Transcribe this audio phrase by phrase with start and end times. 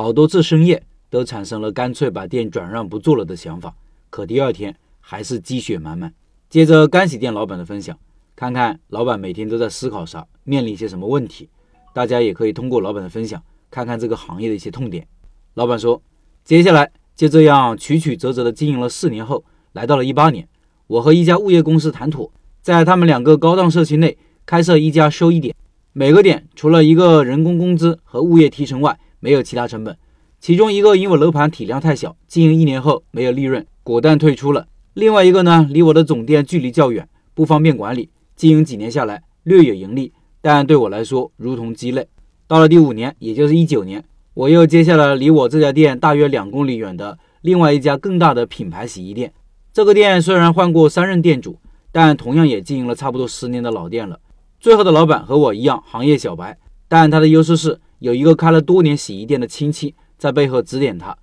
[0.00, 3.74] 好多次深夜都产生了干脆把店转让不做了的想法。
[4.08, 6.10] 可第二天还是积雪满满。
[6.48, 7.94] 接着干洗店老板的分享，
[8.34, 11.50] 看看老板每天都在思考啥，面临一些什么问题。
[11.92, 15.06] 大家也可以通过老板的分享，看看这个行业的一些痛点。
[15.52, 16.00] 老板说，
[16.44, 20.48] 接下来就这样曲曲折折的经营了四年后，来到了一八年，
[20.86, 22.32] 我和一家物业公司谈妥，
[22.62, 25.54] 在他们两个高档社区内开设一家收益点，
[25.92, 29.96] 每个点除了一个人工工资和物业提成外，没有其他成本。
[30.40, 34.66] 其中一个因为楼盘体量太小，经营一年后没有利润，果断退出了。
[34.94, 38.08] 另外一个呢，离我的总店距离较远，不方便管理。
[38.34, 42.08] 经营几年下来，略有盈利，但对我来说如同鸡肋。
[42.48, 44.02] 到了第五年，也就是一九年，
[44.34, 49.32] 我又接下了离我这家店大约两公里远的另外一家更大的品牌洗衣店。
[49.72, 51.58] 这个店虽然换过三任店主，
[51.92, 54.18] 但同样也经营了差不多十年的老店了。
[54.58, 56.58] 最后的老板和我一样，行业小白，
[56.88, 61.16] 但他的优势是有一个开了多年洗衣店的亲戚在背后指点他。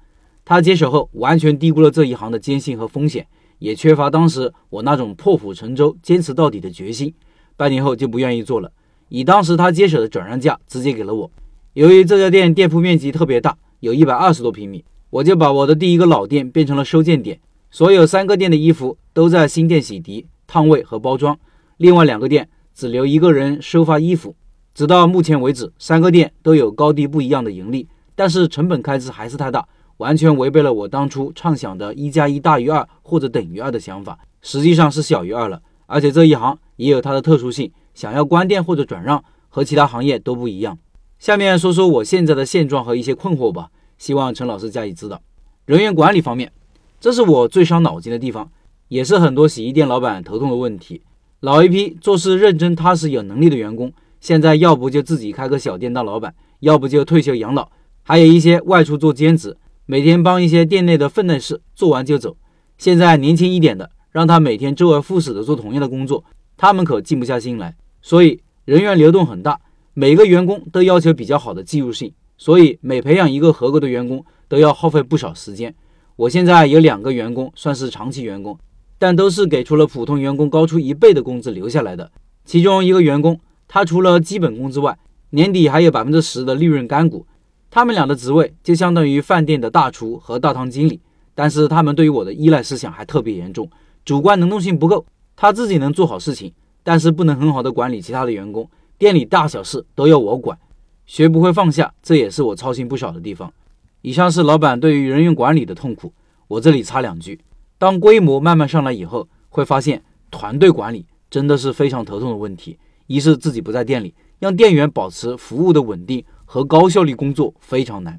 [0.45, 3.27] 他接手后，完全低估了这一行的艰辛和风险。
[3.59, 7.13] 也缺乏当时我那种破釜沉舟、坚持到底的决心，
[7.55, 8.71] 半年后就不愿意做了。
[9.09, 11.31] 以当时他接手的转让价，直接给了我。
[11.73, 17.39] 由于这家店店铺面积特别大，有一百二十多平米，我就把我的第一个老店变成了收件点，
[17.71, 21.39] 所有三个店的衣服都在新店洗涤、烫位和包装，
[21.77, 24.35] 另外两个店只留一个人收发衣服。
[24.77, 29.67] 直到目前为止，三个店都有高低不一样的盈利，但是成本开支还是太大。
[29.97, 35.59] 完全违背了我当初畅想的“一加一大于二”或者等于二的想法，实际上是小于二了。
[35.87, 40.77] 而且这一行也有它的特殊性，想要关店或者转让，和其他行业都不一样。
[41.17, 45.19] 下面说说我现在的现状和一些困惑吧，希望陈老师加以指导。
[45.65, 46.51] 人员管理方面，
[46.99, 48.51] 这是我最伤脑筋的地方，
[48.89, 51.01] 也是很多洗衣店老板头痛的问题。
[51.39, 57.69] 老一批做事认真踏实、有能力的员工，现在要不就自己开个小店当老板，要不就退休养老，
[58.03, 59.57] 还有一些外出做兼职。
[59.85, 62.35] 每天帮一些店内的分内事做完就走。
[62.77, 66.25] 现在年轻一点的，让他每天周而复始的做同样的工作，
[66.57, 67.75] 他们可静不下心来。
[68.01, 69.59] 所以人员流动很大，
[69.93, 75.73] 每个员工都要求比较好的技术性，所以每培养一个合格的员工都要耗费不少时间。
[76.17, 78.57] 我现在有两个员工算是长期员工，
[78.99, 82.11] 但都是给出了普通员工高出一倍的工资留下来的。
[82.43, 84.97] 其中一个员工，他除了基本工资外，
[85.31, 87.25] 年底还有百分之十的利润干股。
[87.69, 91.01] 他们俩的职位就相当于饭店的大厨和大堂经理，
[91.35, 93.69] 但是他们对于我的依赖思想还特别严重，
[94.05, 95.05] 主观能动性不够。
[95.35, 96.51] 他自己能做好事情，
[96.81, 98.67] 但是不能很好的管理其他的员工，
[98.97, 100.57] 店里大小事都要我管，
[101.05, 103.53] 学不会放下，这也是我操心不少的地方。
[104.01, 106.13] 以上是老板对于人员管理的痛苦，
[106.47, 107.39] 我这里插两句：
[107.77, 110.01] 当规模慢慢上来以后，会发现
[110.31, 112.79] 团队管理真的是非常头痛的问题。
[113.07, 116.23] 一是自己不在店里，让店员保持服务的稳定。
[116.49, 118.17] 和高效率工作非常难，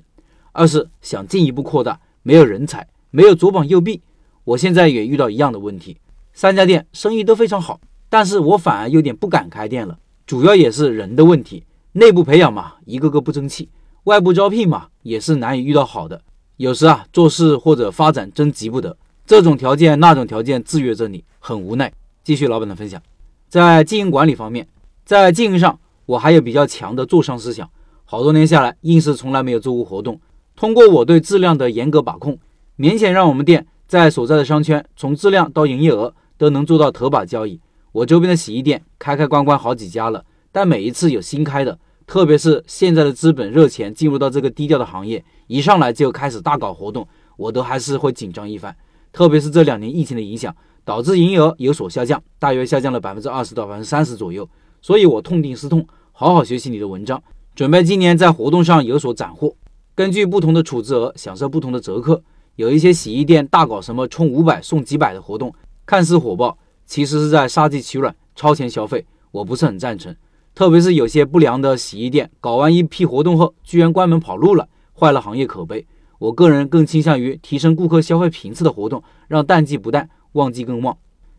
[0.53, 4.03] 二是想进一步扩大，没有人才，没有左膀右臂。
[4.45, 5.97] 我现在也遇到一样的问题，
[6.35, 13.71] 三家店生意都非常好，但是我反而有点不敢开店了，主要也是人的问题，内部培养嘛，一个个不争气，
[14.05, 16.21] 外部招聘嘛，也是难以遇到好的。
[16.59, 18.95] 有时啊，做事或者发展真急不得，
[19.25, 21.91] 这种条件那种条件制约着你，很无奈。
[22.23, 23.03] 继续老板的分享，
[23.49, 24.69] 在经营管理方面，
[25.09, 27.67] 在经营上我还有比较强的做商思想。
[28.05, 30.21] 好多年下来，硬是从来没有做过活动。
[30.55, 32.39] 通过我对质量的严格把控，
[32.77, 37.59] 明显让我们店在所在的商圈，从质量到营业额都能做到头把交椅。
[37.93, 47.09] 我周边的洗衣店开开关关好几家了，但每一次有新开的，特别是现在的资本热钱进入到这个低调的行业，一上来就开始大搞活动，
[47.39, 48.77] 我都还是会紧张一番。
[49.11, 50.55] 特别是这两年疫情的影响，
[50.85, 54.47] 导致营业额有所下降，大约下降了百分之二十到百分之三十左右。
[54.81, 57.23] 所以我痛定思痛，好好学习你的文章。
[57.55, 59.55] 准备今年在活动上有所斩获，
[59.95, 62.21] 根据不同的储值额享受不同的折扣。
[62.57, 65.55] 有一些洗衣店大搞什么充五百送几百的活动，
[65.87, 66.57] 看似火爆，
[66.87, 69.05] 其实是在杀鸡取卵、超前消费。
[69.31, 70.15] 我不是很赞成。
[70.55, 74.69] 特别是有些不良的洗衣店，搞完一批活动后，居然关门跑路了，
[74.99, 75.87] 坏了行业口碑。
[76.19, 80.97] 我个人更倾向于提升顾客消费频次的活动，让淡季不淡，旺季更旺。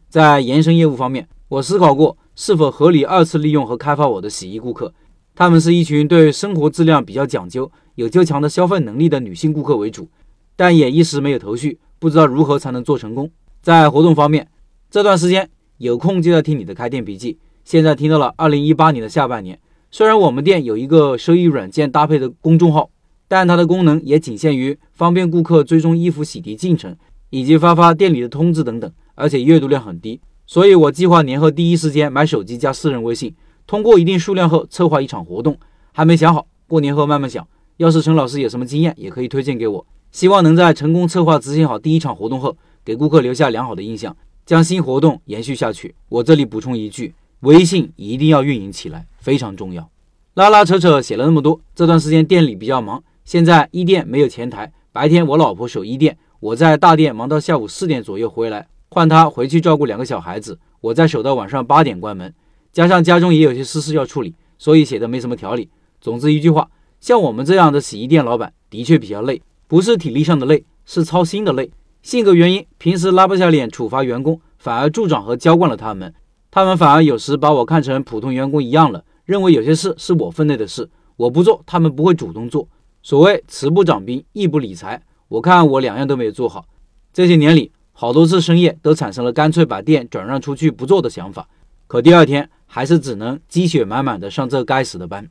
[0.08, 4.94] 在延伸业务方面，我思考过是否合理二次利用和开发我的洗衣顾客。
[5.34, 10.08] 他们是一群对生活质量比较讲究、有较强的消费能力的女性顾客为主，
[10.56, 13.32] 但也一时没有头绪，不知道如何才能做成功。
[13.64, 14.48] 在活动方面，
[14.92, 15.50] 这段时间
[15.80, 17.40] 有空就要听你的开店笔记。
[17.64, 19.60] 现在听到了二零一八年的下半年，
[19.90, 22.92] 虽然我们店有一个收益软件搭配的公众号，
[23.28, 26.96] 但它的功能也仅限于方便顾客追踪衣服洗涤进程
[27.32, 30.22] 以及发发店里的通知等等，而且阅读量很低。
[30.50, 33.36] 所以我计划年后第一时间买手机加私人微信。
[33.68, 35.56] 通过一定数量后，策划一场活动，
[35.92, 37.48] 还没想好，过年后慢慢想。
[37.78, 39.86] 要是陈老师有什么经验，也可以推荐给我。
[40.12, 45.94] 希望能在成功策划执行好第一场活动后，给顾客留下良好的印象，将新活动延续下去。
[46.10, 49.88] 我这里补充一句：微信一定要运营起来，非常重要。
[50.34, 62.34] 拉拉扯扯写了那么多，这段时间店里比较忙，现在一店没有前台，白天我老婆守一店，我在大店忙到下午四点左右回来，换他回去照顾两个小孩子，我再守到晚上八点关门，
[62.72, 65.70] 加上家中也有些私事要处理，所以写的没什么条理。
[66.02, 66.70] 总之一句话。
[67.02, 71.72] 像我们这样的洗衣店老板的确比较累，不是体力上的累，是操心的累。
[72.02, 76.14] 性格原因，平时拉不下脸处罚员工，反而助长和娇惯了他们。
[76.52, 82.68] 他们反而有时把我看成普通员工一样了，认为有些事是我分内的事，我不做，他们不会主动做。
[83.02, 86.66] 所谓慈不掌兵，义不理财，我看我两样都没有做好。
[87.14, 91.46] 这些年里，好多次深夜都产生了干脆把店转让出去不做的想法，
[91.86, 95.30] 可第二天还是只能积血满满的上这该死的班。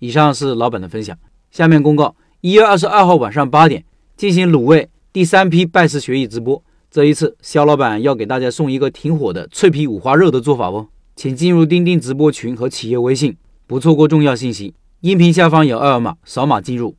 [0.00, 1.16] 以上是老板的分享。
[1.52, 3.84] 下面公告：一月二十二号晚上八点
[4.16, 6.60] 进行卤味第三批拜师学艺直播。
[6.90, 13.36] 这一次，肖老板要给大家送一个挺火的脆皮五花肉的做法哦，请进入钉钉直播群和企业微信，
[13.68, 14.74] 不错过重要信息。
[15.02, 16.96] 音频下方有二维码，扫码进入。